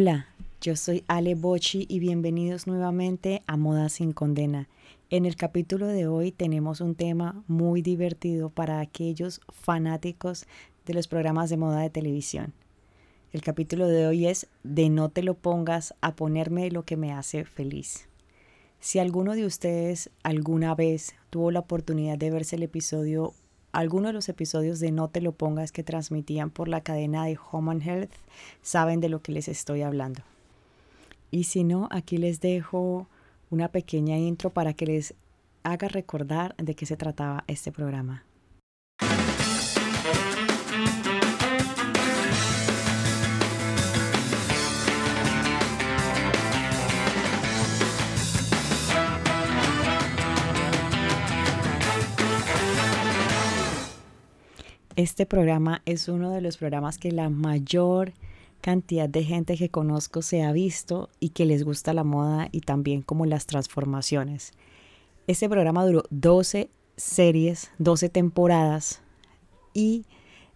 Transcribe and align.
Hola, 0.00 0.28
yo 0.62 0.76
soy 0.76 1.04
Ale 1.08 1.34
Bochi 1.34 1.84
y 1.86 1.98
bienvenidos 1.98 2.66
nuevamente 2.66 3.42
a 3.46 3.58
Moda 3.58 3.90
sin 3.90 4.12
Condena. 4.12 4.66
En 5.10 5.26
el 5.26 5.36
capítulo 5.36 5.88
de 5.88 6.06
hoy 6.06 6.32
tenemos 6.32 6.80
un 6.80 6.94
tema 6.94 7.44
muy 7.48 7.82
divertido 7.82 8.48
para 8.48 8.80
aquellos 8.80 9.42
fanáticos 9.50 10.46
de 10.86 10.94
los 10.94 11.06
programas 11.06 11.50
de 11.50 11.58
moda 11.58 11.82
de 11.82 11.90
televisión. 11.90 12.54
El 13.34 13.42
capítulo 13.42 13.88
de 13.88 14.06
hoy 14.06 14.24
es 14.24 14.46
De 14.62 14.88
no 14.88 15.10
te 15.10 15.22
lo 15.22 15.34
pongas 15.34 15.94
a 16.00 16.16
ponerme 16.16 16.70
lo 16.70 16.86
que 16.86 16.96
me 16.96 17.12
hace 17.12 17.44
feliz. 17.44 18.08
Si 18.78 19.00
alguno 19.00 19.34
de 19.34 19.44
ustedes 19.44 20.08
alguna 20.22 20.74
vez 20.74 21.14
tuvo 21.28 21.50
la 21.50 21.60
oportunidad 21.60 22.16
de 22.16 22.30
verse 22.30 22.56
el 22.56 22.62
episodio 22.62 23.34
algunos 23.72 24.08
de 24.08 24.12
los 24.14 24.28
episodios 24.28 24.80
de 24.80 24.90
No 24.92 25.08
te 25.08 25.20
lo 25.20 25.32
pongas 25.32 25.72
que 25.72 25.82
transmitían 25.82 26.50
por 26.50 26.68
la 26.68 26.80
cadena 26.80 27.24
de 27.24 27.38
Home 27.50 27.72
and 27.72 27.82
Health 27.82 28.12
saben 28.62 29.00
de 29.00 29.08
lo 29.08 29.22
que 29.22 29.32
les 29.32 29.48
estoy 29.48 29.82
hablando. 29.82 30.22
Y 31.30 31.44
si 31.44 31.64
no, 31.64 31.88
aquí 31.90 32.18
les 32.18 32.40
dejo 32.40 33.06
una 33.50 33.68
pequeña 33.68 34.16
intro 34.18 34.50
para 34.50 34.74
que 34.74 34.86
les 34.86 35.14
haga 35.62 35.88
recordar 35.88 36.54
de 36.56 36.74
qué 36.74 36.86
se 36.86 36.96
trataba 36.96 37.44
este 37.46 37.70
programa. 37.70 38.24
Este 55.00 55.24
programa 55.24 55.80
es 55.86 56.08
uno 56.08 56.30
de 56.30 56.42
los 56.42 56.58
programas 56.58 56.98
que 56.98 57.10
la 57.10 57.30
mayor 57.30 58.12
cantidad 58.60 59.08
de 59.08 59.24
gente 59.24 59.56
que 59.56 59.70
conozco 59.70 60.20
se 60.20 60.42
ha 60.42 60.52
visto 60.52 61.08
y 61.18 61.30
que 61.30 61.46
les 61.46 61.64
gusta 61.64 61.94
la 61.94 62.04
moda 62.04 62.50
y 62.52 62.60
también 62.60 63.00
como 63.00 63.24
las 63.24 63.46
transformaciones. 63.46 64.52
Este 65.26 65.48
programa 65.48 65.86
duró 65.86 66.02
12 66.10 66.68
series, 66.98 67.70
12 67.78 68.10
temporadas 68.10 69.00
y 69.72 70.04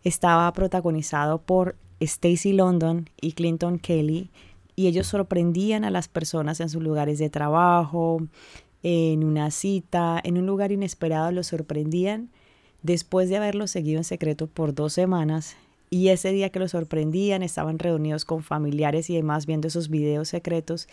estaba 0.02 0.52
protagonizado 0.52 1.40
por 1.40 1.76
Stacy 2.00 2.52
London 2.52 3.08
y 3.22 3.32
Clinton 3.32 3.78
Kelly 3.78 4.30
y 4.76 4.88
ellos 4.88 5.06
sorprendían 5.06 5.84
a 5.84 5.90
las 5.90 6.08
personas 6.08 6.60
en 6.60 6.68
sus 6.68 6.82
lugares 6.82 7.18
de 7.18 7.30
trabajo, 7.30 8.18
en 8.82 9.24
una 9.24 9.50
cita, 9.50 10.20
en 10.22 10.36
un 10.36 10.44
lugar 10.44 10.70
inesperado, 10.70 11.32
los 11.32 11.46
sorprendían 11.46 12.28
después 12.84 13.28
de 13.28 13.38
haberlo 13.38 13.66
seguido 13.66 13.98
en 13.98 14.04
secreto 14.04 14.46
por 14.46 14.74
dos 14.74 14.92
semanas 14.92 15.56
y 15.90 16.08
ese 16.08 16.30
día 16.32 16.50
que 16.50 16.58
lo 16.58 16.68
sorprendían 16.68 17.42
estaban 17.42 17.78
reunidos 17.78 18.24
con 18.24 18.42
familiares 18.42 19.10
y 19.10 19.16
demás 19.16 19.46
viendo 19.46 19.66
esos 19.66 19.88
videos 19.88 20.28
secretos 20.28 20.86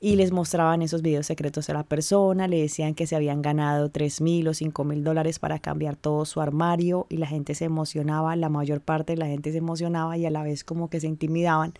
y 0.00 0.16
les 0.16 0.32
mostraban 0.32 0.82
esos 0.82 1.00
videos 1.00 1.26
secretos 1.26 1.70
a 1.70 1.74
la 1.74 1.84
persona, 1.84 2.48
le 2.48 2.60
decían 2.60 2.94
que 2.94 3.06
se 3.06 3.14
habían 3.14 3.40
ganado 3.40 3.88
tres 3.88 4.20
mil 4.20 4.48
o 4.48 4.54
cinco 4.54 4.82
mil 4.82 5.04
dólares 5.04 5.38
para 5.38 5.60
cambiar 5.60 5.94
todo 5.94 6.24
su 6.24 6.40
armario 6.40 7.06
y 7.08 7.18
la 7.18 7.28
gente 7.28 7.54
se 7.54 7.66
emocionaba, 7.66 8.34
la 8.34 8.48
mayor 8.48 8.80
parte 8.80 9.12
de 9.12 9.18
la 9.18 9.26
gente 9.26 9.52
se 9.52 9.58
emocionaba 9.58 10.18
y 10.18 10.26
a 10.26 10.30
la 10.30 10.42
vez 10.42 10.64
como 10.64 10.90
que 10.90 10.98
se 10.98 11.06
intimidaban 11.06 11.72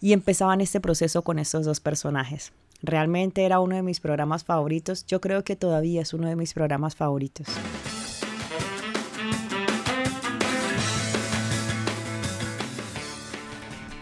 y 0.00 0.12
empezaban 0.12 0.60
este 0.60 0.80
proceso 0.80 1.22
con 1.22 1.40
estos 1.40 1.64
dos 1.64 1.80
personajes. 1.80 2.52
Realmente 2.82 3.44
era 3.44 3.58
uno 3.58 3.74
de 3.74 3.82
mis 3.82 3.98
programas 3.98 4.44
favoritos, 4.44 5.04
yo 5.06 5.20
creo 5.20 5.42
que 5.42 5.56
todavía 5.56 6.02
es 6.02 6.14
uno 6.14 6.28
de 6.28 6.36
mis 6.36 6.54
programas 6.54 6.94
favoritos. 6.94 7.48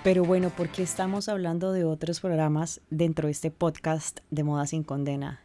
Pero 0.05 0.23
bueno, 0.23 0.51
¿por 0.51 0.69
qué 0.69 0.83
estamos 0.83 1.31
hablando 1.31 1.73
de 1.73 1.87
otros 1.87 2.21
programas 2.21 2.83
dentro 2.91 3.27
de 3.27 3.33
este 3.33 3.51
podcast 3.51 4.21
de 4.31 4.45
Moda 4.45 4.67
sin 4.67 4.83
Condena? 4.83 5.41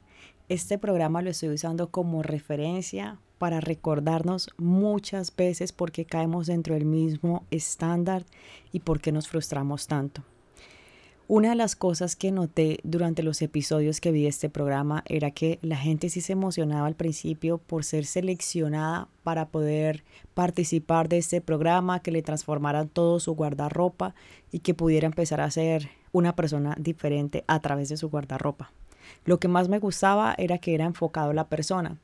Este 0.49 0.77
programa 0.77 1.21
lo 1.21 1.29
estoy 1.29 1.47
usando 1.47 1.91
como 1.91 2.23
referencia 2.23 3.19
para 3.37 3.61
recordarnos 3.61 4.49
muchas 4.57 5.33
veces 5.33 5.71
por 5.71 5.93
qué 5.93 6.03
caemos 6.03 6.47
dentro 6.47 6.73
del 6.73 6.83
mismo 6.83 7.45
estándar 7.51 8.25
y 8.73 8.81
por 8.81 8.99
qué 8.99 9.13
nos 9.13 9.29
frustramos 9.29 9.87
tanto. 9.87 10.25
Una 11.31 11.49
de 11.49 11.55
las 11.55 11.75
cosas 11.75 12.15
que 12.15 12.31
noté 12.31 12.79
durante 12.81 13.21
los 13.21 13.43
episodios 13.43 14.01
que 14.01 14.11
vi 14.11 14.23
de 14.23 14.29
este 14.29 14.49
programa 14.49 15.03
era 15.05 15.29
que 15.29 15.59
la 15.61 15.77
gente 15.77 16.09
sí 16.09 16.21
se 16.21 16.33
emocionaba 16.33 16.87
al 16.87 16.95
principio 16.95 17.59
por 17.59 17.85
ser 17.85 18.07
seleccionada 18.07 19.07
para 19.21 19.47
poder 19.49 20.03
participar 20.33 21.07
de 21.07 21.19
este 21.19 21.39
programa, 21.39 21.99
que 21.99 22.09
le 22.09 22.23
transformaran 22.23 22.89
todo 22.89 23.19
su 23.19 23.35
guardarropa 23.35 24.15
y 24.51 24.61
que 24.61 24.73
pudiera 24.73 25.05
empezar 25.05 25.39
a 25.39 25.51
ser 25.51 25.91
una 26.13 26.35
persona 26.35 26.75
diferente 26.79 27.43
a 27.45 27.59
través 27.59 27.89
de 27.89 27.97
su 27.97 28.09
guardarropa. 28.09 28.71
Lo 29.23 29.39
que 29.39 29.47
más 29.47 29.69
me 29.69 29.77
gustaba 29.77 30.33
era 30.35 30.57
que 30.57 30.73
era 30.73 30.85
enfocado 30.85 31.29
a 31.29 31.35
la 31.35 31.47
persona. 31.47 31.99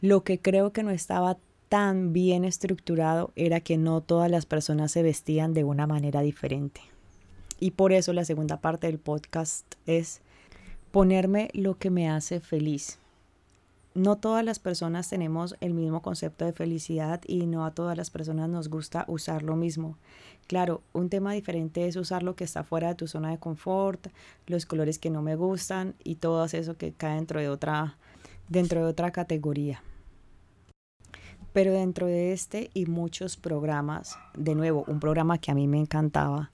Lo 0.00 0.22
que 0.22 0.38
creo 0.38 0.70
que 0.74 0.82
no 0.82 0.90
estaba 0.90 1.38
tan 1.70 2.12
bien 2.12 2.44
estructurado 2.44 3.32
era 3.36 3.60
que 3.60 3.78
no 3.78 4.02
todas 4.02 4.30
las 4.30 4.44
personas 4.44 4.92
se 4.92 5.02
vestían 5.02 5.54
de 5.54 5.64
una 5.64 5.86
manera 5.86 6.20
diferente. 6.20 6.82
Y 7.60 7.72
por 7.72 7.92
eso 7.92 8.12
la 8.14 8.24
segunda 8.24 8.60
parte 8.60 8.86
del 8.86 8.98
podcast 8.98 9.66
es 9.86 10.22
ponerme 10.90 11.50
lo 11.52 11.76
que 11.76 11.90
me 11.90 12.08
hace 12.10 12.40
feliz. 12.40 12.98
No 13.94 14.16
todas 14.16 14.44
las 14.44 14.58
personas 14.58 15.10
tenemos 15.10 15.56
el 15.60 15.74
mismo 15.74 16.00
concepto 16.00 16.44
de 16.44 16.52
felicidad 16.52 17.20
y 17.26 17.46
no 17.46 17.66
a 17.66 17.72
todas 17.72 17.96
las 17.96 18.08
personas 18.08 18.48
nos 18.48 18.68
gusta 18.68 19.04
usar 19.08 19.42
lo 19.42 19.56
mismo. 19.56 19.98
Claro, 20.46 20.80
un 20.92 21.10
tema 21.10 21.32
diferente 21.32 21.86
es 21.86 21.96
usar 21.96 22.22
lo 22.22 22.34
que 22.34 22.44
está 22.44 22.62
fuera 22.62 22.88
de 22.88 22.94
tu 22.94 23.08
zona 23.08 23.30
de 23.30 23.38
confort, 23.38 24.06
los 24.46 24.64
colores 24.64 24.98
que 24.98 25.10
no 25.10 25.22
me 25.22 25.34
gustan 25.34 25.94
y 26.02 26.14
todo 26.16 26.44
eso 26.44 26.76
que 26.76 26.92
cae 26.92 27.16
dentro 27.16 27.40
de 27.40 27.48
otra, 27.48 27.98
dentro 28.48 28.80
de 28.80 28.86
otra 28.86 29.10
categoría. 29.10 29.82
Pero 31.52 31.72
dentro 31.72 32.06
de 32.06 32.32
este 32.32 32.70
y 32.74 32.86
muchos 32.86 33.36
programas, 33.36 34.16
de 34.34 34.54
nuevo, 34.54 34.84
un 34.86 35.00
programa 35.00 35.38
que 35.38 35.50
a 35.50 35.54
mí 35.54 35.66
me 35.66 35.78
encantaba, 35.78 36.52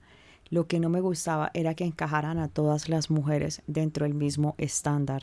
lo 0.50 0.66
que 0.66 0.80
no 0.80 0.88
me 0.88 1.00
gustaba 1.00 1.50
era 1.54 1.74
que 1.74 1.84
encajaran 1.84 2.38
a 2.38 2.48
todas 2.48 2.88
las 2.88 3.10
mujeres 3.10 3.62
dentro 3.66 4.04
del 4.04 4.14
mismo 4.14 4.54
estándar. 4.58 5.22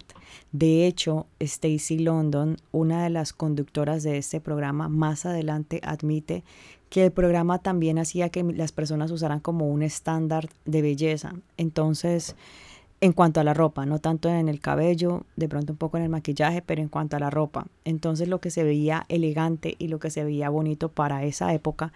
De 0.51 0.85
hecho, 0.85 1.27
Stacy 1.39 1.99
London, 1.99 2.57
una 2.71 3.03
de 3.03 3.09
las 3.09 3.33
conductoras 3.33 4.03
de 4.03 4.17
este 4.17 4.41
programa, 4.41 4.89
más 4.89 5.25
adelante 5.25 5.79
admite 5.83 6.43
que 6.89 7.05
el 7.05 7.11
programa 7.11 7.59
también 7.59 7.97
hacía 7.97 8.29
que 8.29 8.43
las 8.43 8.71
personas 8.71 9.11
usaran 9.11 9.39
como 9.39 9.67
un 9.67 9.81
estándar 9.81 10.49
de 10.65 10.81
belleza. 10.81 11.33
Entonces, 11.57 12.35
en 13.03 13.11
cuanto 13.11 13.39
a 13.39 13.43
la 13.43 13.53
ropa, 13.53 13.85
no 13.85 13.99
tanto 13.99 14.29
en 14.29 14.47
el 14.47 14.61
cabello, 14.61 15.25
de 15.35 15.49
pronto 15.49 15.73
un 15.73 15.77
poco 15.77 15.97
en 15.97 16.03
el 16.03 16.09
maquillaje, 16.09 16.61
pero 16.61 16.81
en 16.81 16.87
cuanto 16.87 17.17
a 17.17 17.19
la 17.19 17.29
ropa. 17.29 17.67
Entonces 17.83 18.29
lo 18.29 18.39
que 18.39 18.49
se 18.49 18.63
veía 18.63 19.05
elegante 19.09 19.75
y 19.77 19.89
lo 19.89 19.99
que 19.99 20.09
se 20.09 20.23
veía 20.23 20.49
bonito 20.49 20.87
para 20.87 21.25
esa 21.25 21.53
época 21.53 21.91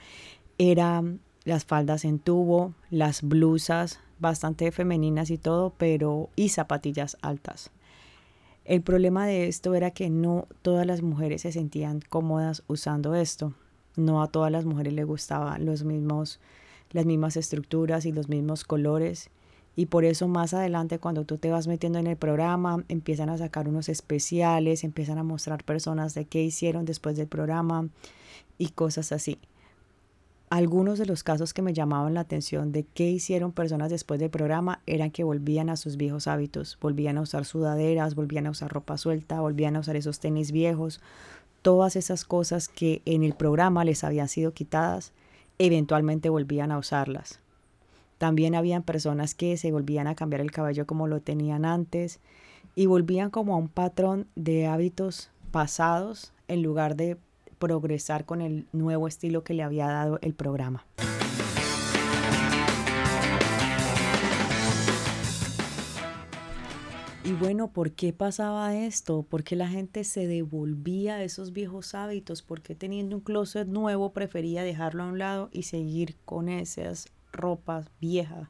era 0.58 1.04
las 1.47 1.63
faldas 1.63 2.03
en 2.03 2.19
tubo, 2.19 2.74
las 2.90 3.22
blusas 3.22 4.02
bastante 4.19 4.69
femeninas 4.74 5.31
y 5.31 5.38
todo, 5.38 5.74
pero 5.78 6.30
y 6.35 6.50
zapatillas 6.50 7.18
altas. 7.22 7.72
El 8.66 8.81
problema 8.81 9.25
de 9.25 9.47
esto 9.47 9.74
era 9.74 9.91
que 9.91 10.09
no 10.09 10.47
todas 10.62 10.85
las 10.85 11.02
mujeres 11.02 11.44
se 11.44 11.53
sentían 11.53 12.02
cómodas 12.02 12.63
usando 12.68 13.16
esto. 13.16 13.53
No 13.96 14.22
a 14.22 14.28
todas 14.28 14.52
las 14.52 14.66
mujeres 14.66 14.91
les 14.91 15.06
gustaban 15.06 15.66
los 15.66 15.85
mismos 15.85 16.41
las 16.91 17.06
mismas 17.06 17.38
estructuras 17.38 18.06
y 18.06 18.12
los 18.12 18.28
mismos 18.28 18.64
colores 18.64 19.29
y 19.75 19.88
por 19.88 20.06
eso 20.06 20.28
más 20.28 20.53
adelante 20.53 21.00
cuando 21.00 21.25
tú 21.25 21.38
te 21.38 21.52
vas 21.52 21.67
metiendo 21.67 21.99
en 21.99 22.08
el 22.08 22.16
programa 22.16 22.84
empiezan 22.88 23.29
a 23.29 23.38
sacar 23.38 23.67
unos 23.67 23.90
especiales, 23.90 24.85
empiezan 24.85 25.17
a 25.17 25.23
mostrar 25.23 25.64
personas 25.66 26.14
de 26.14 26.26
qué 26.26 26.44
hicieron 26.44 26.85
después 26.85 27.17
del 27.17 27.28
programa 27.28 27.90
y 28.58 28.70
cosas 28.70 29.11
así 29.11 29.38
algunos 30.49 30.97
de 30.97 31.05
los 31.05 31.23
casos 31.23 31.53
que 31.53 31.61
me 31.61 31.73
llamaban 31.73 32.14
la 32.14 32.22
atención 32.22 32.72
de 32.72 32.85
qué 32.85 33.09
hicieron 33.09 33.52
personas 33.52 33.90
después 33.90 34.20
del 34.20 34.29
programa 34.29 34.82
eran 34.85 35.11
que 35.11 35.26
volvían 35.26 35.70
a 35.70 35.76
sus 35.76 35.97
viejos 35.97 36.28
hábitos, 36.28 36.78
volvían 36.79 37.17
a 37.17 37.22
usar 37.22 37.44
sudaderas, 37.44 38.16
volvían 38.16 38.47
a 38.47 38.52
usar 38.52 38.72
ropa 38.72 38.97
suelta, 38.97 39.41
volvían 39.41 39.76
a 39.76 39.79
usar 39.79 39.97
esos 39.97 40.20
tenis 40.20 40.53
viejos, 40.53 41.02
todas 41.61 41.97
esas 41.97 42.23
cosas 42.23 42.70
que 42.70 43.02
en 43.05 43.23
el 43.23 43.34
programa 43.34 43.84
les 43.84 44.05
habían 44.05 44.29
sido 44.29 44.53
quitadas, 44.53 45.11
eventualmente 45.59 46.29
volvían 46.29 46.72
a 46.72 46.78
usarlas. 46.78 47.41
También 48.17 48.55
habían 48.55 48.84
personas 48.84 49.35
que 49.35 49.58
se 49.58 49.72
volvían 49.72 50.08
a 50.08 50.16
cambiar 50.16 50.41
el 50.41 50.52
cabello 50.52 50.88
como 50.88 51.08
lo 51.08 51.20
tenían 51.20 51.66
antes 51.66 52.20
y 52.73 52.85
volvían 52.85 53.32
como 53.32 53.53
a 53.53 53.58
un 53.58 53.67
patrón 53.67 54.28
de 54.35 54.66
hábitos 54.66 55.29
pasados 55.52 56.32
en 56.47 56.64
lugar 56.64 56.96
de 56.96 57.17
progresar 57.59 58.26
con 58.26 58.42
el 58.42 58.68
nuevo 58.72 59.08
estilo 59.08 59.44
que 59.44 59.54
le 59.54 59.64
había 59.64 59.88
dado 59.88 60.20
el 60.22 60.34
programa. 60.34 60.86
Y 67.28 67.34
bueno, 67.34 67.74
¿por 67.74 67.92
qué 67.92 68.14
pasaba 68.14 68.74
esto? 68.74 69.22
¿Por 69.22 69.44
qué 69.44 69.58
la 69.58 69.68
gente 69.68 70.06
se 70.06 70.28
devolvía 70.28 71.16
a 71.16 71.24
esos 71.24 71.52
viejos 71.52 71.94
hábitos? 71.94 72.42
¿Por 72.42 72.62
qué 72.62 72.74
teniendo 72.74 73.18
un 73.18 73.22
closet 73.22 73.68
nuevo 73.68 74.14
prefería 74.14 74.64
dejarlo 74.64 75.04
a 75.04 75.08
un 75.08 75.20
lado 75.20 75.50
y 75.52 75.64
seguir 75.64 76.16
con 76.24 76.48
esas 76.48 77.09
ropas 77.34 77.92
viejas? 78.00 78.48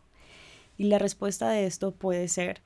Y 0.77 0.83
la 0.89 0.99
respuesta 0.99 1.49
de 1.49 1.65
esto 1.65 1.91
puede 1.91 2.27
ser 2.27 2.61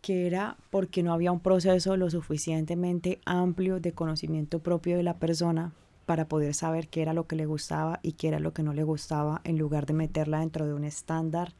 que 0.00 0.26
era 0.26 0.56
porque 0.70 1.04
no 1.04 1.12
había 1.12 1.30
un 1.30 1.38
proceso 1.38 1.96
lo 1.96 2.10
suficientemente 2.10 3.20
amplio 3.24 3.78
de 3.78 3.92
conocimiento 3.92 4.58
propio 4.58 4.96
de 4.96 5.04
la 5.04 5.20
persona 5.20 5.72
para 6.06 6.28
poder 6.28 6.54
saber 6.54 6.88
qué 6.88 7.02
era 7.02 7.12
lo 7.12 7.26
que 7.26 7.36
le 7.36 7.46
gustaba 7.46 8.00
y 8.02 8.12
qué 8.12 8.28
era 8.28 8.40
lo 8.40 8.52
que 8.52 8.62
no 8.62 8.72
le 8.72 8.84
gustaba 8.84 9.40
en 9.44 9.58
lugar 9.58 9.86
de 9.86 9.94
meterla 9.94 10.40
dentro 10.40 10.66
de 10.66 10.74
un 10.74 10.84
estándar 10.84 11.54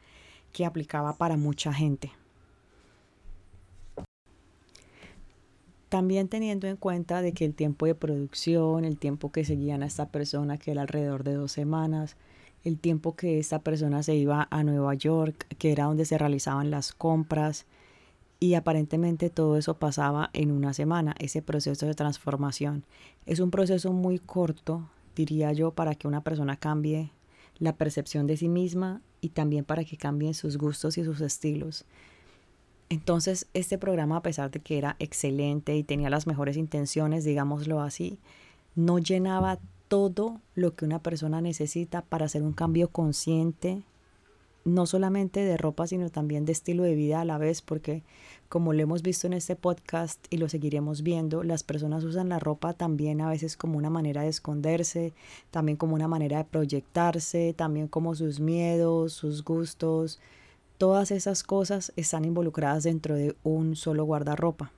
que 0.51 0.65
aplicaba 0.65 1.17
para 1.17 1.37
mucha 1.37 1.73
gente. 1.73 2.11
También 5.89 6.27
teniendo 6.27 6.67
en 6.67 6.75
cuenta 6.75 7.21
de 7.21 7.33
que 7.33 7.45
el 7.45 7.53
tiempo 7.53 7.85
de 7.85 7.93
producción, 7.93 8.83
el 8.83 8.97
tiempo 8.97 9.31
que 9.31 9.45
seguían 9.45 9.83
a 9.83 9.85
esta 9.85 10.07
persona, 10.07 10.57
que 10.57 10.71
era 10.71 10.81
alrededor 10.81 11.23
de 11.23 11.35
dos 11.35 11.51
semanas, 11.51 12.17
el 12.63 12.79
tiempo 12.79 13.15
que 13.15 13.39
esta 13.39 13.59
persona 13.59 14.01
se 14.01 14.15
iba 14.15 14.47
a 14.49 14.63
Nueva 14.63 14.95
York, 14.95 15.45
que 15.57 15.71
era 15.71 15.85
donde 15.85 16.05
se 16.05 16.17
realizaban 16.17 16.71
las 16.71 16.93
compras, 16.93 17.65
y 18.39 18.55
aparentemente 18.55 19.29
todo 19.29 19.57
eso 19.57 19.77
pasaba 19.77 20.29
en 20.33 20.51
una 20.51 20.73
semana, 20.73 21.15
ese 21.19 21.41
proceso 21.41 21.85
de 21.85 21.93
transformación. 21.93 22.83
Es 23.25 23.39
un 23.39 23.51
proceso 23.51 23.93
muy 23.93 24.19
corto, 24.19 24.89
diría 25.15 25.53
yo, 25.53 25.71
para 25.71 25.95
que 25.95 26.07
una 26.07 26.23
persona 26.23 26.57
cambie 26.57 27.11
la 27.57 27.75
percepción 27.75 28.27
de 28.27 28.37
sí 28.37 28.49
misma 28.49 29.01
y 29.21 29.29
también 29.29 29.63
para 29.63 29.85
que 29.85 29.97
cambien 29.97 30.33
sus 30.33 30.57
gustos 30.57 30.97
y 30.97 31.03
sus 31.03 31.21
estilos. 31.21 31.85
Entonces, 32.89 33.47
este 33.53 33.77
programa, 33.77 34.17
a 34.17 34.21
pesar 34.21 34.51
de 34.51 34.59
que 34.59 34.77
era 34.77 34.95
excelente 34.99 35.75
y 35.75 35.83
tenía 35.83 36.09
las 36.09 36.27
mejores 36.27 36.57
intenciones, 36.57 37.23
digámoslo 37.23 37.81
así, 37.81 38.19
no 38.75 38.99
llenaba 38.99 39.59
todo 39.87 40.41
lo 40.55 40.75
que 40.75 40.85
una 40.85 41.01
persona 41.01 41.41
necesita 41.41 42.01
para 42.01 42.25
hacer 42.25 42.43
un 42.43 42.53
cambio 42.53 42.89
consciente, 42.89 43.83
no 44.65 44.85
solamente 44.85 45.41
de 45.41 45.57
ropa, 45.57 45.87
sino 45.87 46.09
también 46.09 46.45
de 46.45 46.51
estilo 46.51 46.83
de 46.83 46.95
vida 46.95 47.21
a 47.21 47.25
la 47.25 47.37
vez, 47.37 47.61
porque 47.61 48.03
como 48.49 48.73
lo 48.73 48.81
hemos 48.81 49.01
visto 49.01 49.27
en 49.27 49.33
este 49.33 49.55
podcast 49.55 50.25
y 50.29 50.37
lo 50.37 50.47
seguiremos 50.47 51.01
viendo, 51.01 51.43
las 51.43 51.63
personas 51.63 52.03
usan 52.03 52.29
la 52.29 52.39
ropa 52.39 52.73
también 52.73 53.21
a 53.21 53.29
veces 53.29 53.57
como 53.57 53.77
una 53.77 53.89
manera 53.89 54.21
de 54.21 54.29
esconderse, 54.29 55.13
también 55.51 55.77
como 55.77 55.95
una 55.95 56.07
manera 56.07 56.37
de 56.37 56.45
proyectarse, 56.45 57.53
también 57.53 57.87
como 57.87 58.15
sus 58.15 58.39
miedos, 58.39 59.13
sus 59.13 59.43
gustos, 59.43 60.19
Todas 60.77 61.11
esas 61.11 61.43
cosas 61.43 61.93
están 61.95 62.25
involucradas 62.25 62.83
dentro 62.83 63.15
de 63.15 63.37
un 63.43 63.75
solo 63.77 64.03
guardarropa. 64.03 64.71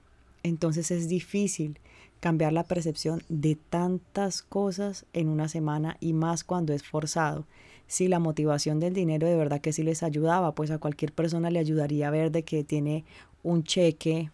Entonces 0.43 0.91
es 0.91 1.07
difícil 1.07 1.79
cambiar 2.19 2.53
la 2.53 2.63
percepción 2.63 3.23
de 3.27 3.55
tantas 3.55 4.43
cosas 4.43 5.05
en 5.13 5.29
una 5.29 5.47
semana 5.47 5.97
y 5.99 6.13
más 6.13 6.43
cuando 6.43 6.73
es 6.73 6.83
forzado. 6.83 7.47
Si 7.87 8.07
la 8.07 8.19
motivación 8.19 8.79
del 8.79 8.93
dinero 8.93 9.27
de 9.27 9.35
verdad 9.35 9.61
que 9.61 9.73
sí 9.73 9.83
les 9.83 10.03
ayudaba, 10.03 10.55
pues 10.55 10.71
a 10.71 10.79
cualquier 10.79 11.13
persona 11.13 11.49
le 11.49 11.59
ayudaría 11.59 12.07
a 12.07 12.11
ver 12.11 12.31
de 12.31 12.43
que 12.43 12.63
tiene 12.63 13.05
un 13.43 13.63
cheque 13.63 14.31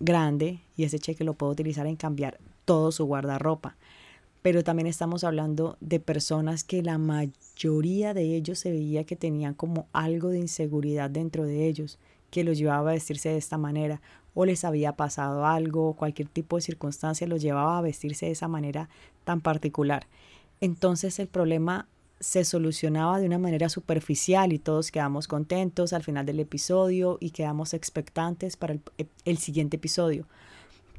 grande 0.00 0.60
y 0.76 0.84
ese 0.84 0.98
cheque 0.98 1.24
lo 1.24 1.34
puede 1.34 1.52
utilizar 1.52 1.86
en 1.86 1.96
cambiar 1.96 2.38
todo 2.64 2.92
su 2.92 3.04
guardarropa 3.04 3.76
pero 4.42 4.62
también 4.62 4.86
estamos 4.86 5.24
hablando 5.24 5.76
de 5.80 6.00
personas 6.00 6.64
que 6.64 6.82
la 6.82 6.98
mayoría 6.98 8.14
de 8.14 8.34
ellos 8.36 8.58
se 8.58 8.70
veía 8.70 9.04
que 9.04 9.16
tenían 9.16 9.54
como 9.54 9.88
algo 9.92 10.28
de 10.28 10.38
inseguridad 10.38 11.10
dentro 11.10 11.44
de 11.44 11.66
ellos, 11.66 11.98
que 12.30 12.44
los 12.44 12.58
llevaba 12.58 12.90
a 12.90 12.94
vestirse 12.94 13.30
de 13.30 13.36
esta 13.36 13.58
manera, 13.58 14.00
o 14.34 14.44
les 14.44 14.64
había 14.64 14.92
pasado 14.92 15.44
algo, 15.44 15.88
o 15.88 15.94
cualquier 15.94 16.28
tipo 16.28 16.56
de 16.56 16.62
circunstancia 16.62 17.26
los 17.26 17.42
llevaba 17.42 17.78
a 17.78 17.82
vestirse 17.82 18.26
de 18.26 18.32
esa 18.32 18.48
manera 18.48 18.88
tan 19.24 19.40
particular. 19.40 20.06
Entonces 20.60 21.18
el 21.18 21.28
problema 21.28 21.88
se 22.20 22.44
solucionaba 22.44 23.20
de 23.20 23.26
una 23.26 23.38
manera 23.38 23.68
superficial 23.68 24.52
y 24.52 24.58
todos 24.58 24.90
quedamos 24.90 25.28
contentos 25.28 25.92
al 25.92 26.02
final 26.02 26.26
del 26.26 26.40
episodio 26.40 27.18
y 27.20 27.30
quedamos 27.30 27.74
expectantes 27.74 28.56
para 28.56 28.76
el, 29.24 29.38
siguiente 29.38 29.76
episodio. 29.76 30.26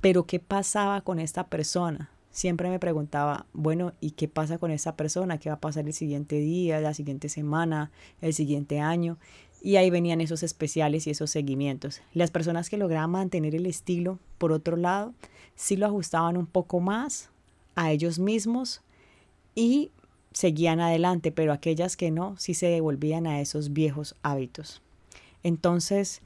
Pero 0.02 0.26
¿qué 0.26 0.40
pasaba 0.40 1.02
con 1.02 1.20
esta 1.20 1.48
persona? 1.48 2.10
siempre 2.32 2.70
me 2.70 2.80
preguntaba, 2.80 3.48
bueno, 3.52 3.92
¿y 4.00 4.12
qué 4.12 4.30
pasa 4.30 4.60
con 4.60 4.72
esa 4.72 4.96
persona? 4.96 5.40
¿Qué 5.40 5.50
va 5.50 5.56
a 5.56 5.60
pasar 5.60 5.86
el 5.88 5.94
siguiente 5.94 6.38
día, 6.38 6.80
la 6.80 6.94
siguiente 6.94 7.28
semana, 7.28 7.92
el 8.22 8.34
siguiente 8.34 8.80
año? 8.80 9.18
Y 9.62 9.76
ahí 9.76 9.90
venían 9.90 10.22
esos 10.22 10.44
especiales 10.44 11.06
y 11.06 11.10
esos 11.10 11.32
seguimientos. 11.32 12.02
Las 12.14 12.32
personas 12.32 12.70
que 12.70 12.78
lograban 12.78 13.10
mantener 13.10 13.56
el 13.56 13.66
estilo, 13.66 14.20
por 14.38 14.54
otro 14.54 14.78
lado, 14.78 15.14
sí 15.56 15.76
lo 15.76 15.88
ajustaban 15.88 16.38
un 16.38 16.46
poco 16.46 16.80
más 16.80 17.30
a 17.76 17.92
ellos 17.92 18.20
mismos 18.20 18.82
y 19.54 19.92
seguían 20.32 20.80
adelante, 20.80 21.32
pero 21.32 21.54
aquellas 21.54 21.98
que 21.98 22.12
no, 22.12 22.38
sí 22.38 22.54
se 22.54 22.68
devolvían 22.68 23.28
a 23.28 23.42
esos 23.42 23.74
viejos 23.74 24.16
hábitos. 24.22 24.82
Entonces, 25.44 26.22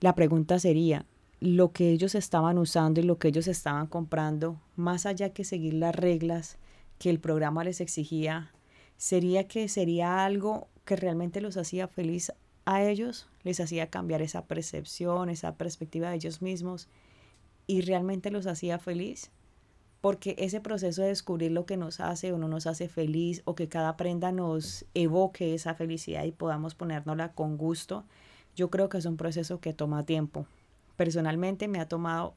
la 0.00 0.14
pregunta 0.14 0.58
sería, 0.58 1.06
lo 1.40 1.72
que 1.72 1.90
ellos 1.90 2.14
estaban 2.14 2.58
usando 2.58 3.00
y 3.00 3.04
lo 3.04 3.18
que 3.18 3.28
ellos 3.28 3.48
estaban 3.48 3.86
comprando, 3.86 4.60
más 4.76 5.04
allá 5.04 5.30
que 5.30 5.44
seguir 5.44 5.74
las 5.74 5.94
reglas 5.94 6.56
que 6.98 7.10
el 7.10 7.20
programa 7.20 7.64
les 7.64 7.80
exigía, 7.80 8.52
sería 8.96 9.46
que 9.46 9.68
sería 9.68 10.24
algo 10.24 10.68
que 10.84 10.96
realmente 10.96 11.40
los 11.40 11.56
hacía 11.56 11.88
feliz 11.88 12.32
a 12.64 12.82
ellos, 12.82 13.28
les 13.42 13.60
hacía 13.60 13.90
cambiar 13.90 14.22
esa 14.22 14.46
percepción, 14.46 15.28
esa 15.28 15.56
perspectiva 15.56 16.08
de 16.08 16.16
ellos 16.16 16.40
mismos 16.40 16.88
y 17.66 17.82
realmente 17.82 18.30
los 18.30 18.46
hacía 18.46 18.78
feliz. 18.78 19.30
Porque 20.04 20.34
ese 20.38 20.60
proceso 20.60 21.00
de 21.00 21.08
descubrir 21.08 21.50
lo 21.50 21.64
que 21.64 21.78
nos 21.78 21.98
hace 21.98 22.30
o 22.32 22.36
no 22.36 22.46
nos 22.46 22.66
hace 22.66 22.88
feliz 22.88 23.40
o 23.46 23.54
que 23.54 23.70
cada 23.70 23.96
prenda 23.96 24.32
nos 24.32 24.84
evoque 24.92 25.54
esa 25.54 25.74
felicidad 25.74 26.24
y 26.24 26.32
podamos 26.32 26.74
ponérnosla 26.74 27.32
con 27.32 27.56
gusto, 27.56 28.04
yo 28.54 28.68
creo 28.68 28.90
que 28.90 28.98
es 28.98 29.06
un 29.06 29.16
proceso 29.16 29.60
que 29.60 29.72
toma 29.72 30.04
tiempo 30.04 30.46
personalmente 30.96 31.68
me 31.68 31.80
ha 31.80 31.88
tomado 31.88 32.34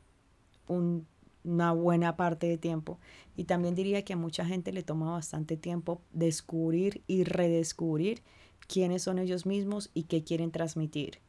una 0.67 1.71
buena 1.71 2.17
parte 2.17 2.47
de 2.47 2.57
tiempo 2.57 2.99
y 3.35 3.45
también 3.45 3.75
diría 3.75 4.03
que 4.03 4.13
a 4.13 4.17
mucha 4.17 4.45
gente 4.45 4.71
le 4.71 4.83
toma 4.83 5.11
bastante 5.11 5.57
tiempo 5.57 6.01
descubrir 6.11 7.03
y 7.07 7.23
redescubrir 7.23 8.23
quiénes 8.67 9.03
son 9.03 9.19
ellos 9.19 9.45
mismos 9.45 9.89
y 9.93 10.03
qué 10.03 10.23
quieren 10.23 10.51
transmitir. 10.51 11.19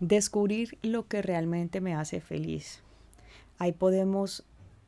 Descubrir 0.00 0.78
lo 0.82 1.08
que 1.08 1.22
realmente 1.22 1.80
me 1.80 1.94
hace 1.94 2.20
feliz. 2.20 2.82
Ahí 3.58 3.72
podemos 3.72 4.44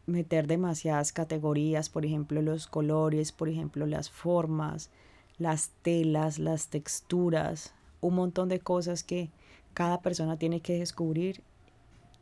meter 0.06 0.46
demasiadas 0.46 1.12
categorías, 1.12 1.88
por 1.88 2.04
ejemplo 2.04 2.42
los 2.42 2.66
colores, 2.66 3.32
por 3.32 3.48
ejemplo 3.48 3.86
las 3.86 4.10
formas, 4.10 4.90
las 5.38 5.70
telas, 5.82 6.38
las 6.38 6.68
texturas, 6.68 7.74
un 8.00 8.16
montón 8.16 8.48
de 8.48 8.60
cosas 8.60 9.02
que 9.02 9.30
cada 9.72 10.02
persona 10.02 10.38
tiene 10.38 10.60
que 10.60 10.78
descubrir 10.78 11.42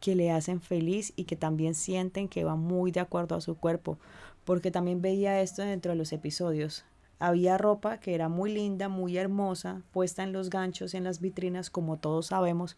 que 0.01 0.15
le 0.15 0.31
hacen 0.31 0.61
feliz 0.61 1.13
y 1.17 1.25
que 1.25 1.37
también 1.37 1.75
sienten 1.75 2.29
que 2.29 2.45
va 2.45 2.55
muy 2.55 2.93
de 2.93 3.01
acuerdo 3.01 3.35
a 3.35 3.41
su 3.41 3.57
cuerpo. 3.57 3.99
Porque 4.45 4.71
también 4.71 5.03
veía 5.03 5.41
esto 5.41 5.63
dentro 5.63 5.91
de 5.91 5.97
los 5.97 6.13
episodios. 6.13 6.85
Había 7.19 7.59
ropa 7.59 7.99
que 7.99 8.15
era 8.15 8.29
muy 8.29 8.53
linda, 8.53 8.89
muy 8.89 9.17
hermosa, 9.17 9.83
puesta 9.93 10.23
en 10.23 10.33
los 10.33 10.51
ganchos, 10.51 10.95
en 10.95 11.05
las 11.05 11.21
vitrinas, 11.21 11.71
como 11.71 11.97
todos 11.97 12.27
sabemos, 12.27 12.77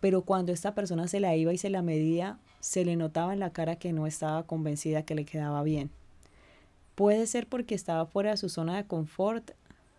pero 0.00 0.22
cuando 0.22 0.52
esta 0.52 0.74
persona 0.74 1.08
se 1.08 1.20
la 1.20 1.36
iba 1.36 1.52
y 1.52 1.58
se 1.58 1.70
la 1.70 1.82
medía, 1.82 2.38
se 2.60 2.84
le 2.84 2.96
notaba 2.96 3.32
en 3.32 3.40
la 3.40 3.50
cara 3.50 3.76
que 3.76 3.92
no 3.92 4.06
estaba 4.06 4.44
convencida 4.44 5.04
que 5.04 5.14
le 5.14 5.24
quedaba 5.24 5.62
bien. 5.62 5.90
Puede 6.94 7.26
ser 7.26 7.46
porque 7.46 7.74
estaba 7.74 8.06
fuera 8.06 8.30
de 8.30 8.36
su 8.38 8.48
zona 8.48 8.76
de 8.76 8.86
confort 8.86 9.52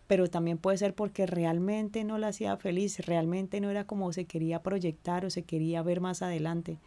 pero 0.08 0.28
también 0.28 0.58
puede 0.58 0.78
ser 0.78 0.94
porque 0.94 1.26
realmente 1.26 2.02
no 2.02 2.18
la 2.18 2.28
hacía 2.28 2.56
feliz, 2.56 2.98
realmente 3.06 3.60
no 3.60 3.70
era 3.70 3.84
como 3.84 4.12
se 4.12 4.24
quería 4.24 4.62
proyectar 4.62 5.24
o 5.26 5.30
se 5.30 5.42
quería 5.42 5.82
ver 5.82 6.00
más 6.00 6.22
adelante. 6.22 6.78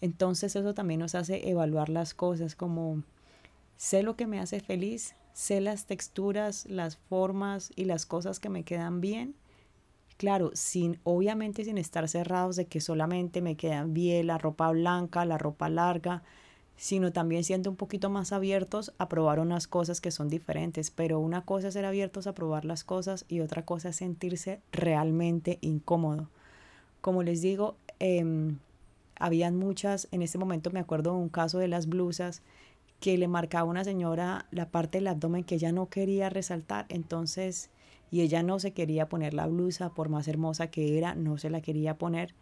Entonces 0.00 0.56
eso 0.56 0.74
también 0.74 1.00
nos 1.00 1.14
hace 1.14 1.48
evaluar 1.48 1.88
las 1.88 2.12
cosas 2.12 2.56
como 2.56 3.04
sé 3.76 4.02
lo 4.02 4.16
que 4.16 4.26
me 4.26 4.40
hace 4.40 4.58
feliz, 4.60 5.14
sé 5.36 5.60
las 5.60 5.84
texturas, 5.84 6.64
las 6.64 6.96
formas 6.96 7.70
y 7.76 7.84
las 7.84 8.06
cosas 8.06 8.40
que 8.40 8.48
me 8.48 8.62
quedan 8.62 9.02
bien. 9.02 9.34
Claro, 10.16 10.50
sin 10.54 10.98
obviamente 11.04 11.62
sin 11.62 11.76
estar 11.76 12.08
cerrados 12.08 12.56
de 12.56 12.64
que 12.64 12.80
solamente 12.80 13.42
me 13.42 13.54
quedan 13.54 13.92
bien 13.92 14.28
la 14.28 14.38
ropa 14.38 14.70
blanca, 14.70 15.26
la 15.26 15.36
ropa 15.36 15.68
larga, 15.68 16.22
sino 16.78 17.12
también 17.12 17.44
siendo 17.44 17.68
un 17.68 17.76
poquito 17.76 18.08
más 18.08 18.32
abiertos 18.32 18.94
a 18.96 19.10
probar 19.10 19.38
unas 19.38 19.66
cosas 19.66 20.00
que 20.00 20.10
son 20.10 20.30
diferentes. 20.30 20.90
Pero 20.90 21.20
una 21.20 21.42
cosa 21.42 21.68
es 21.68 21.74
ser 21.74 21.84
abiertos 21.84 22.26
a 22.26 22.34
probar 22.34 22.64
las 22.64 22.82
cosas 22.82 23.26
y 23.28 23.40
otra 23.40 23.62
cosa 23.62 23.90
es 23.90 23.96
sentirse 23.96 24.62
realmente 24.72 25.58
incómodo. 25.60 26.30
Como 27.02 27.22
les 27.22 27.42
digo, 27.42 27.76
eh, 28.00 28.24
habían 29.18 29.58
muchas, 29.58 30.08
en 30.12 30.22
este 30.22 30.38
momento 30.38 30.70
me 30.70 30.80
acuerdo 30.80 31.10
de 31.10 31.18
un 31.18 31.28
caso 31.28 31.58
de 31.58 31.68
las 31.68 31.88
blusas 31.88 32.40
que 33.00 33.18
le 33.18 33.28
marcaba 33.28 33.68
una 33.68 33.84
señora 33.84 34.46
la 34.50 34.68
parte 34.70 34.98
del 34.98 35.08
abdomen 35.08 35.44
que 35.44 35.56
ella 35.56 35.72
no 35.72 35.88
quería 35.88 36.28
resaltar, 36.30 36.86
entonces, 36.88 37.70
y 38.10 38.22
ella 38.22 38.42
no 38.42 38.58
se 38.58 38.72
quería 38.72 39.08
poner 39.08 39.34
la 39.34 39.46
blusa, 39.46 39.90
por 39.90 40.08
más 40.08 40.28
hermosa 40.28 40.68
que 40.68 40.98
era, 40.98 41.14
no 41.14 41.38
se 41.38 41.50
la 41.50 41.60
quería 41.60 41.98
poner 41.98 42.34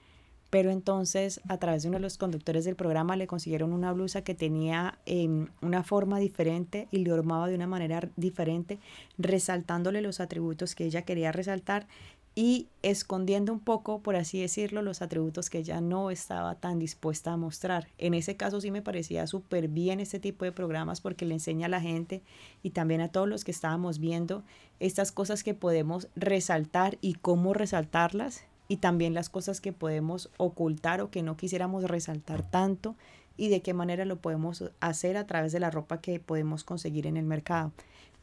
pero 0.54 0.70
entonces 0.70 1.40
a 1.48 1.58
través 1.58 1.82
de 1.82 1.88
uno 1.88 1.98
de 1.98 2.02
los 2.02 2.16
conductores 2.16 2.64
del 2.64 2.76
programa 2.76 3.16
le 3.16 3.26
consiguieron 3.26 3.72
una 3.72 3.92
blusa 3.92 4.22
que 4.22 4.36
tenía 4.36 5.00
em, 5.04 5.48
una 5.62 5.82
forma 5.82 6.20
diferente 6.20 6.86
y 6.92 6.98
le 6.98 7.10
armaba 7.10 7.48
de 7.48 7.56
una 7.56 7.66
manera 7.66 8.08
diferente, 8.14 8.78
resaltándole 9.18 10.00
los 10.00 10.20
atributos 10.20 10.76
que 10.76 10.84
ella 10.84 11.02
quería 11.02 11.32
resaltar 11.32 11.88
y 12.34 12.68
escondiendo 12.82 13.52
un 13.52 13.60
poco, 13.60 14.00
por 14.00 14.16
así 14.16 14.40
decirlo, 14.40 14.82
los 14.82 15.02
atributos 15.02 15.50
que 15.50 15.58
ella 15.58 15.80
no 15.80 16.10
estaba 16.10 16.56
tan 16.56 16.80
dispuesta 16.80 17.32
a 17.32 17.36
mostrar. 17.36 17.88
En 17.96 18.12
ese 18.12 18.36
caso 18.36 18.60
sí 18.60 18.72
me 18.72 18.82
parecía 18.82 19.26
súper 19.26 19.68
bien 19.68 20.00
este 20.00 20.18
tipo 20.18 20.44
de 20.44 20.50
programas 20.52 21.00
porque 21.00 21.26
le 21.26 21.34
enseña 21.34 21.66
a 21.66 21.70
la 21.70 21.80
gente 21.80 22.22
y 22.62 22.70
también 22.70 23.00
a 23.00 23.08
todos 23.08 23.28
los 23.28 23.44
que 23.44 23.52
estábamos 23.52 24.00
viendo 24.00 24.42
estas 24.80 25.12
cosas 25.12 25.44
que 25.44 25.54
podemos 25.54 26.08
resaltar 26.16 26.98
y 27.00 27.14
cómo 27.14 27.54
resaltarlas 27.54 28.44
y 28.66 28.78
también 28.78 29.14
las 29.14 29.28
cosas 29.28 29.60
que 29.60 29.72
podemos 29.72 30.30
ocultar 30.36 31.00
o 31.02 31.10
que 31.10 31.22
no 31.22 31.36
quisiéramos 31.36 31.84
resaltar 31.84 32.42
tanto 32.50 32.96
y 33.36 33.48
de 33.48 33.62
qué 33.62 33.74
manera 33.74 34.04
lo 34.04 34.16
podemos 34.16 34.72
hacer 34.80 35.16
a 35.16 35.26
través 35.26 35.52
de 35.52 35.60
la 35.60 35.70
ropa 35.70 36.00
que 36.00 36.18
podemos 36.18 36.64
conseguir 36.64 37.06
en 37.06 37.16
el 37.16 37.26
mercado. 37.26 37.72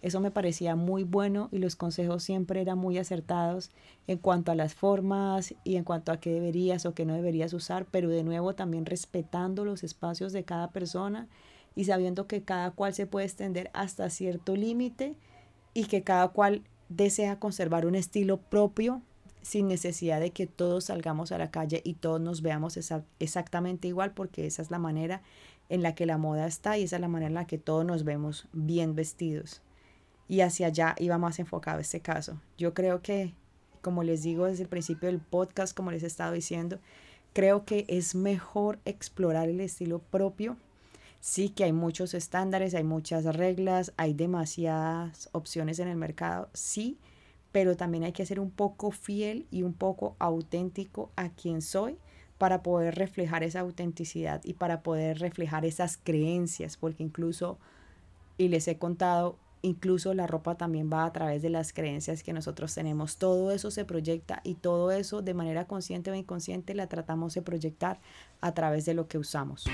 Eso 0.01 0.19
me 0.19 0.31
parecía 0.31 0.75
muy 0.75 1.03
bueno 1.03 1.49
y 1.51 1.59
los 1.59 1.75
consejos 1.75 2.23
siempre 2.23 2.61
eran 2.61 2.77
muy 2.77 2.97
acertados 2.97 3.69
en 4.07 4.17
cuanto 4.17 4.51
a 4.51 4.55
las 4.55 4.73
formas 4.73 5.53
y 5.63 5.75
en 5.75 5.83
cuanto 5.83 6.11
a 6.11 6.19
qué 6.19 6.31
deberías 6.31 6.85
o 6.85 6.93
qué 6.93 7.05
no 7.05 7.13
deberías 7.13 7.53
usar, 7.53 7.85
pero 7.85 8.09
de 8.09 8.23
nuevo 8.23 8.55
también 8.55 8.85
respetando 8.85 9.63
los 9.63 9.83
espacios 9.83 10.33
de 10.33 10.43
cada 10.43 10.71
persona 10.71 11.27
y 11.75 11.85
sabiendo 11.85 12.27
que 12.27 12.41
cada 12.41 12.71
cual 12.71 12.93
se 12.93 13.05
puede 13.05 13.27
extender 13.27 13.69
hasta 13.73 14.09
cierto 14.09 14.55
límite 14.55 15.15
y 15.73 15.85
que 15.85 16.01
cada 16.01 16.29
cual 16.29 16.63
desea 16.89 17.39
conservar 17.39 17.85
un 17.85 17.95
estilo 17.95 18.37
propio 18.37 19.01
sin 19.41 19.67
necesidad 19.67 20.19
de 20.19 20.31
que 20.31 20.47
todos 20.47 20.85
salgamos 20.85 21.31
a 21.31 21.37
la 21.37 21.51
calle 21.51 21.81
y 21.83 21.93
todos 21.95 22.21
nos 22.21 22.41
veamos 22.41 22.77
exactamente 23.19 23.87
igual, 23.87 24.13
porque 24.13 24.45
esa 24.45 24.61
es 24.61 24.71
la 24.71 24.79
manera 24.79 25.21
en 25.69 25.81
la 25.81 25.95
que 25.95 26.05
la 26.05 26.17
moda 26.17 26.47
está 26.47 26.77
y 26.77 26.83
esa 26.83 26.97
es 26.97 27.01
la 27.01 27.07
manera 27.07 27.27
en 27.27 27.35
la 27.35 27.47
que 27.47 27.57
todos 27.57 27.85
nos 27.85 28.03
vemos 28.03 28.47
bien 28.51 28.93
vestidos. 28.93 29.61
Y 30.31 30.39
hacia 30.39 30.67
allá 30.67 30.95
iba 30.97 31.17
más 31.17 31.39
enfocado 31.39 31.81
este 31.81 31.99
caso. 31.99 32.39
Yo 32.57 32.73
creo 32.73 33.01
que, 33.01 33.33
como 33.81 34.01
les 34.01 34.23
digo 34.23 34.45
desde 34.45 34.63
el 34.63 34.69
principio 34.69 35.09
del 35.09 35.19
podcast, 35.19 35.75
como 35.75 35.91
les 35.91 36.03
he 36.03 36.07
estado 36.07 36.31
diciendo, 36.31 36.79
creo 37.33 37.65
que 37.65 37.83
es 37.89 38.15
mejor 38.15 38.79
explorar 38.85 39.49
el 39.49 39.59
estilo 39.59 39.99
propio. 39.99 40.55
Sí 41.19 41.49
que 41.49 41.65
hay 41.65 41.73
muchos 41.73 42.13
estándares, 42.13 42.75
hay 42.75 42.85
muchas 42.85 43.25
reglas, 43.25 43.91
hay 43.97 44.13
demasiadas 44.13 45.27
opciones 45.33 45.79
en 45.79 45.89
el 45.89 45.97
mercado, 45.97 46.47
sí, 46.53 46.97
pero 47.51 47.75
también 47.75 48.05
hay 48.05 48.13
que 48.13 48.25
ser 48.25 48.39
un 48.39 48.51
poco 48.51 48.91
fiel 48.91 49.47
y 49.51 49.63
un 49.63 49.73
poco 49.73 50.15
auténtico 50.17 51.11
a 51.17 51.27
quien 51.27 51.61
soy 51.61 51.97
para 52.37 52.63
poder 52.63 52.95
reflejar 52.95 53.43
esa 53.43 53.59
autenticidad 53.59 54.39
y 54.45 54.53
para 54.53 54.81
poder 54.81 55.19
reflejar 55.19 55.65
esas 55.65 55.97
creencias, 55.97 56.77
porque 56.77 57.03
incluso, 57.03 57.59
y 58.37 58.47
les 58.47 58.69
he 58.69 58.77
contado, 58.77 59.37
incluso 59.61 60.13
la 60.13 60.27
ropa 60.27 60.55
también 60.55 60.89
va 60.91 61.05
a 61.05 61.13
través 61.13 61.41
de 61.41 61.49
las 61.49 61.73
creencias 61.73 62.23
que 62.23 62.33
nosotros 62.33 62.73
tenemos. 62.73 63.17
Todo 63.17 63.51
eso 63.51 63.71
se 63.71 63.85
proyecta 63.85 64.41
y 64.43 64.55
todo 64.55 64.91
eso 64.91 65.21
de 65.21 65.33
manera 65.33 65.65
consciente 65.65 66.11
o 66.11 66.15
inconsciente 66.15 66.73
la 66.73 66.87
tratamos 66.87 67.33
de 67.33 67.41
proyectar 67.41 67.99
a 68.41 68.53
través 68.53 68.85
de 68.85 68.93
lo 68.93 69.07
que 69.07 69.17
usamos. 69.17 69.65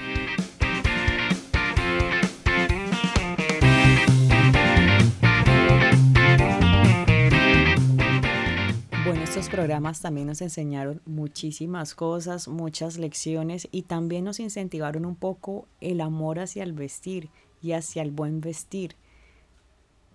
estos 9.38 9.50
programas 9.50 10.02
también 10.02 10.26
nos 10.26 10.42
enseñaron 10.42 11.00
muchísimas 11.06 11.94
cosas, 11.94 12.48
muchas 12.48 12.98
lecciones 12.98 13.68
y 13.72 13.84
también 13.84 14.24
nos 14.24 14.40
incentivaron 14.40 15.06
un 15.06 15.16
poco 15.16 15.68
el 15.80 16.02
amor 16.02 16.40
hacia 16.40 16.64
el 16.64 16.74
vestir 16.74 17.30
y 17.62 17.74
hacia 17.74 18.02
el 18.02 18.10
buen 18.10 18.42
vestir. 18.42 18.96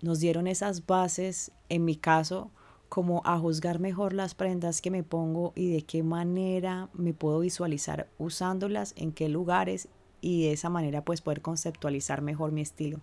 Nos 0.03 0.19
dieron 0.19 0.47
esas 0.47 0.85
bases, 0.85 1.53
en 1.69 1.85
mi 1.85 1.95
caso, 1.95 2.51
como 2.89 3.21
a 3.23 3.39
juzgar 3.39 3.79
mejor 3.79 4.11
las 4.11 4.35
prendas 4.35 4.81
que 4.81 4.91
me 4.91 5.01
pongo 5.01 5.53
y 5.55 5.71
de 5.71 5.83
qué 5.83 6.03
manera 6.03 6.89
me 6.93 7.13
puedo 7.13 7.39
visualizar 7.39 8.09
usándolas, 8.17 8.93
en 8.97 9.13
qué 9.13 9.29
lugares 9.29 9.87
y 10.19 10.43
de 10.43 10.51
esa 10.51 10.69
manera 10.69 11.05
pues 11.05 11.21
poder 11.21 11.41
conceptualizar 11.41 12.21
mejor 12.21 12.51
mi 12.51 12.59
estilo. 12.59 12.99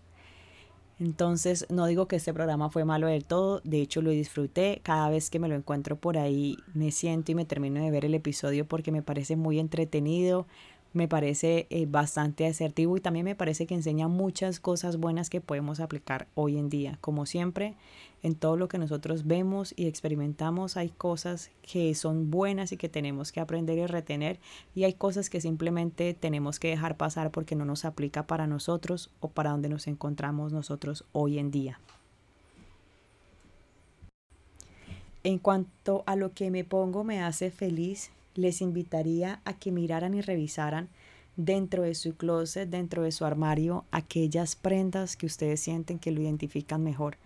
Entonces, 0.98 1.64
no 1.70 1.86
digo 1.86 2.06
que 2.06 2.16
este 2.16 2.34
programa 2.34 2.68
fue 2.68 2.84
malo 2.84 3.06
del 3.06 3.24
todo, 3.24 3.62
de 3.64 3.80
hecho 3.80 4.02
lo 4.02 4.10
disfruté. 4.10 4.82
Cada 4.82 5.08
vez 5.08 5.30
que 5.30 5.38
me 5.38 5.48
lo 5.48 5.54
encuentro 5.54 5.96
por 5.96 6.18
ahí, 6.18 6.58
me 6.74 6.90
siento 6.90 7.32
y 7.32 7.34
me 7.34 7.46
termino 7.46 7.82
de 7.82 7.90
ver 7.90 8.04
el 8.04 8.12
episodio 8.12 8.68
porque 8.68 8.92
me 8.92 9.00
parece 9.00 9.36
muy 9.36 9.58
entretenido, 9.58 10.46
me 10.92 11.06
parece 11.06 11.66
eh, 11.70 11.86
bastante 11.86 12.46
asertivo 12.46 12.96
y 12.96 13.00
también 13.00 13.24
me 13.24 13.36
parece 13.36 13.66
que 13.66 13.74
enseña 13.74 14.08
muchas 14.08 14.58
cosas 14.58 14.96
buenas 14.96 15.30
que 15.30 15.40
podemos 15.40 15.80
aplicar 15.80 16.26
hoy 16.34 16.58
en 16.58 16.68
día. 16.68 16.98
Como 17.00 17.26
siempre, 17.26 17.74
en 18.22 18.34
todo 18.34 18.56
lo 18.56 18.68
que 18.68 18.78
nosotros 18.78 19.26
vemos 19.26 19.72
y 19.76 19.86
experimentamos 19.86 20.76
hay 20.76 20.90
cosas 20.90 21.50
que 21.62 21.94
son 21.94 22.30
buenas 22.30 22.72
y 22.72 22.76
que 22.76 22.88
tenemos 22.88 23.30
que 23.30 23.40
aprender 23.40 23.78
y 23.78 23.86
retener 23.86 24.40
y 24.74 24.84
hay 24.84 24.94
cosas 24.94 25.30
que 25.30 25.40
simplemente 25.40 26.12
tenemos 26.14 26.58
que 26.58 26.68
dejar 26.68 26.96
pasar 26.96 27.30
porque 27.30 27.54
no 27.54 27.64
nos 27.64 27.84
aplica 27.84 28.26
para 28.26 28.46
nosotros 28.46 29.10
o 29.20 29.28
para 29.28 29.50
donde 29.50 29.68
nos 29.68 29.86
encontramos 29.86 30.52
nosotros 30.52 31.04
hoy 31.12 31.38
en 31.38 31.50
día. 31.50 31.78
En 35.22 35.38
cuanto 35.38 36.02
a 36.06 36.16
lo 36.16 36.32
que 36.32 36.50
me 36.50 36.64
pongo 36.64 37.04
me 37.04 37.22
hace 37.22 37.50
feliz, 37.50 38.10
les 38.34 38.60
invitaría 38.60 39.40
a 39.44 39.54
que 39.54 39.72
miraran 39.72 40.14
y 40.14 40.20
revisaran 40.20 40.88
dentro 41.36 41.82
de 41.84 41.94
su 41.94 42.16
closet, 42.16 42.68
dentro 42.68 43.02
de 43.02 43.12
su 43.12 43.24
armario, 43.24 43.84
aquellas 43.90 44.56
prendas 44.56 45.16
que 45.16 45.26
ustedes 45.26 45.60
sienten 45.60 45.98
que 45.98 46.10
lo 46.10 46.20
identifican 46.20 46.82
mejor. 46.82 47.16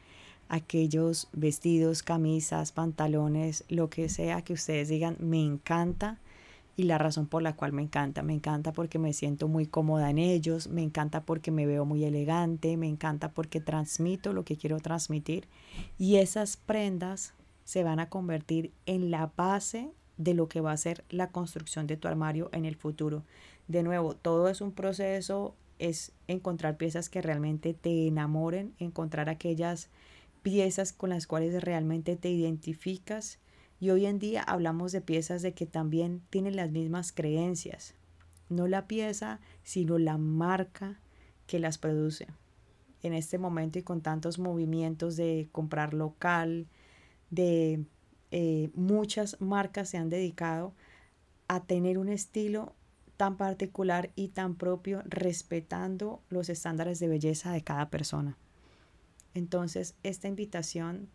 Aquellos 0.49 1.29
vestidos, 1.33 2.03
camisas, 2.03 2.71
pantalones, 2.71 3.65
lo 3.69 3.89
que 3.89 4.09
sea 4.09 4.43
que 4.43 4.53
ustedes 4.53 4.89
digan, 4.89 5.17
me 5.19 5.43
encanta 5.43 6.21
y 6.77 6.85
la 6.85 6.99
razón 6.99 7.27
por 7.27 7.43
la 7.43 7.55
cual 7.55 7.73
me 7.73 7.83
encanta. 7.83 8.23
Me 8.23 8.35
encanta 8.35 8.73
porque 8.73 8.99
me 8.99 9.13
siento 9.13 9.49
muy 9.49 9.67
cómoda 9.67 10.11
en 10.11 10.19
ellos, 10.19 10.69
me 10.69 10.83
encanta 10.83 11.23
porque 11.23 11.51
me 11.51 11.67
veo 11.67 11.85
muy 11.85 12.05
elegante, 12.05 12.77
me 12.77 12.89
encanta 12.89 13.31
porque 13.31 13.61
transmito 13.61 14.33
lo 14.33 14.45
que 14.45 14.57
quiero 14.57 14.81
transmitir 14.81 15.47
y 15.99 16.17
esas 16.17 16.57
prendas 16.57 17.33
se 17.65 17.83
van 17.83 18.01
a 18.01 18.09
convertir 18.09 18.73
en 18.87 19.11
la 19.11 19.33
base 19.37 19.91
de 20.17 20.35
lo 20.35 20.49
que 20.49 20.61
va 20.61 20.73
a 20.73 20.77
ser 20.77 21.05
la 21.11 21.31
construcción 21.31 21.87
de 21.87 21.97
tu 21.97 22.09
armario 22.09 22.51
en 22.53 22.65
el 22.65 22.77
futuro. 22.77 23.25
De 23.69 23.83
nuevo, 23.83 24.15
todo 24.15 24.49
es 24.49 24.61
un 24.61 24.73
proceso, 24.73 25.55
es 25.79 26.13
encontrar 26.29 26.77
piezas 26.77 27.09
que 27.09 27.23
realmente 27.23 27.75
te 27.75 28.07
enamoren, 28.07 28.75
encontrar 28.79 29.29
aquellas 29.29 29.89
piezas 30.43 30.93
con 30.93 31.11
las 31.11 31.27
cuales 31.27 31.63
realmente 31.63 32.17
te 32.17 32.31
identificas. 32.31 33.39
Y 33.81 33.91
hoy 33.91 34.07
en 34.07 34.19
día 34.19 34.43
hablamos 34.43 34.93
de 34.93 35.01
piezas 35.01 35.43
de 35.43 35.53
que 35.53 35.67
también 35.67 36.23
tienen 36.31 36.57
las 36.57 36.71
mismas 36.71 37.13
creencias. 37.13 37.95
No 38.49 38.69
la 38.69 38.87
pieza, 38.87 39.41
sino 39.63 39.99
la 39.99 40.19
marca 40.19 41.01
que 41.47 41.59
las 41.59 41.79
produce. 41.79 42.29
En 43.03 43.13
este 43.13 43.39
momento 43.39 43.79
y 43.79 43.83
con 43.83 44.01
tantos 44.01 44.39
movimientos 44.39 45.17
de 45.17 45.49
comprar 45.53 45.93
local, 45.93 46.67
de 47.31 47.85
eh, 48.37 48.71
muchas 48.75 49.41
marcas 49.41 49.89
se 49.89 49.97
han 49.97 50.11
dedicado 50.11 50.75
a 51.47 51.63
tener 51.67 51.99
un 51.99 52.09
estilo 52.09 52.75
tan 53.17 53.37
particular 53.37 54.11
y 54.17 54.31
tan 54.31 54.57
propio, 54.57 55.05
respetando 55.05 56.21
los 56.31 56.49
estándares 56.49 56.99
de 56.99 57.07
belleza 57.07 57.53
de 57.53 57.63
cada 57.63 57.91
persona. 57.91 58.37
Entonces, 59.35 59.95
esta 60.03 60.27
invitación 60.27 61.09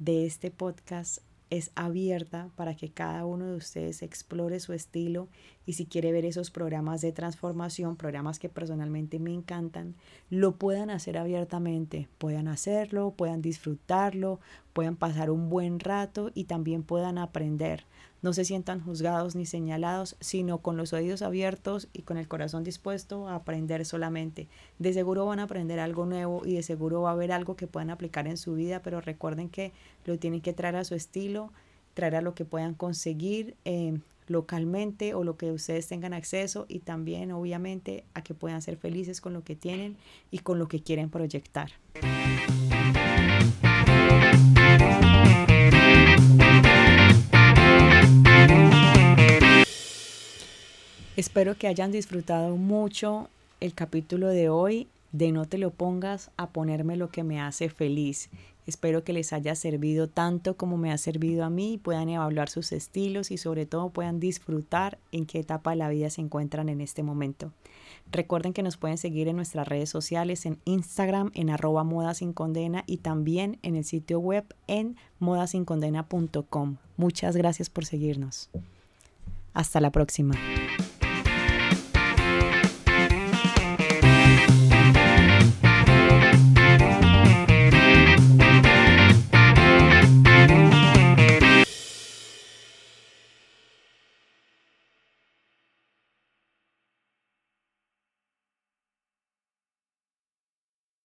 de 0.00 0.26
este 0.26 0.50
podcast 0.50 1.18
es 1.50 1.70
abierta 1.74 2.50
para 2.56 2.74
que 2.74 2.90
cada 2.90 3.24
uno 3.26 3.46
de 3.46 3.56
ustedes 3.56 4.02
explore 4.02 4.58
su 4.60 4.72
estilo 4.72 5.28
y 5.66 5.74
si 5.74 5.86
quiere 5.86 6.12
ver 6.12 6.24
esos 6.24 6.50
programas 6.50 7.00
de 7.00 7.12
transformación, 7.12 7.96
programas 7.96 8.38
que 8.38 8.48
personalmente 8.48 9.18
me 9.18 9.32
encantan, 9.32 9.94
lo 10.30 10.56
puedan 10.56 10.90
hacer 10.90 11.16
abiertamente, 11.16 12.08
puedan 12.18 12.48
hacerlo, 12.48 13.14
puedan 13.16 13.42
disfrutarlo, 13.42 14.40
puedan 14.72 14.96
pasar 14.96 15.30
un 15.30 15.48
buen 15.48 15.80
rato 15.80 16.30
y 16.34 16.44
también 16.44 16.82
puedan 16.82 17.18
aprender. 17.18 17.84
No 18.24 18.32
se 18.32 18.46
sientan 18.46 18.80
juzgados 18.80 19.36
ni 19.36 19.44
señalados, 19.44 20.16
sino 20.18 20.56
con 20.62 20.78
los 20.78 20.94
oídos 20.94 21.20
abiertos 21.20 21.88
y 21.92 22.04
con 22.04 22.16
el 22.16 22.26
corazón 22.26 22.64
dispuesto 22.64 23.28
a 23.28 23.34
aprender 23.34 23.84
solamente. 23.84 24.48
De 24.78 24.94
seguro 24.94 25.26
van 25.26 25.40
a 25.40 25.42
aprender 25.42 25.78
algo 25.78 26.06
nuevo 26.06 26.40
y 26.42 26.54
de 26.54 26.62
seguro 26.62 27.02
va 27.02 27.10
a 27.10 27.12
haber 27.12 27.32
algo 27.32 27.54
que 27.54 27.66
puedan 27.66 27.90
aplicar 27.90 28.26
en 28.26 28.38
su 28.38 28.54
vida, 28.54 28.80
pero 28.80 29.02
recuerden 29.02 29.50
que 29.50 29.74
lo 30.06 30.18
tienen 30.18 30.40
que 30.40 30.54
traer 30.54 30.76
a 30.76 30.84
su 30.84 30.94
estilo, 30.94 31.52
traer 31.92 32.16
a 32.16 32.22
lo 32.22 32.34
que 32.34 32.46
puedan 32.46 32.72
conseguir 32.72 33.56
eh, 33.66 33.98
localmente 34.26 35.12
o 35.12 35.22
lo 35.22 35.36
que 35.36 35.52
ustedes 35.52 35.86
tengan 35.86 36.14
acceso 36.14 36.64
y 36.66 36.78
también 36.78 37.30
obviamente 37.30 38.04
a 38.14 38.22
que 38.22 38.32
puedan 38.32 38.62
ser 38.62 38.78
felices 38.78 39.20
con 39.20 39.34
lo 39.34 39.44
que 39.44 39.54
tienen 39.54 39.98
y 40.30 40.38
con 40.38 40.58
lo 40.58 40.66
que 40.66 40.82
quieren 40.82 41.10
proyectar. 41.10 41.72
Espero 51.24 51.56
que 51.56 51.68
hayan 51.68 51.90
disfrutado 51.90 52.54
mucho 52.58 53.30
el 53.58 53.72
capítulo 53.72 54.28
de 54.28 54.50
hoy 54.50 54.88
de 55.12 55.32
No 55.32 55.46
te 55.46 55.56
lo 55.56 55.70
pongas 55.70 56.30
a 56.36 56.50
ponerme 56.50 56.98
lo 56.98 57.08
que 57.08 57.24
me 57.24 57.40
hace 57.40 57.70
feliz. 57.70 58.28
Espero 58.66 59.04
que 59.04 59.14
les 59.14 59.32
haya 59.32 59.54
servido 59.54 60.06
tanto 60.06 60.58
como 60.58 60.76
me 60.76 60.92
ha 60.92 60.98
servido 60.98 61.42
a 61.42 61.48
mí, 61.48 61.80
puedan 61.82 62.10
evaluar 62.10 62.50
sus 62.50 62.72
estilos 62.72 63.30
y 63.30 63.38
sobre 63.38 63.64
todo 63.64 63.88
puedan 63.88 64.20
disfrutar 64.20 64.98
en 65.12 65.24
qué 65.24 65.38
etapa 65.38 65.70
de 65.70 65.76
la 65.76 65.88
vida 65.88 66.10
se 66.10 66.20
encuentran 66.20 66.68
en 66.68 66.82
este 66.82 67.02
momento. 67.02 67.52
Recuerden 68.12 68.52
que 68.52 68.62
nos 68.62 68.76
pueden 68.76 68.98
seguir 68.98 69.26
en 69.26 69.36
nuestras 69.36 69.66
redes 69.66 69.88
sociales, 69.88 70.44
en 70.44 70.58
Instagram, 70.66 71.30
en 71.32 71.48
arroba 71.48 71.84
moda 71.84 72.12
sin 72.12 72.34
condena 72.34 72.84
y 72.86 72.98
también 72.98 73.58
en 73.62 73.76
el 73.76 73.86
sitio 73.86 74.18
web 74.18 74.44
en 74.66 74.96
modasincondena.com. 75.20 76.76
Muchas 76.98 77.34
gracias 77.34 77.70
por 77.70 77.86
seguirnos. 77.86 78.50
Hasta 79.54 79.80
la 79.80 79.90
próxima. 79.90 80.34